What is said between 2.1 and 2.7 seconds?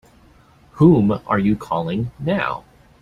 now?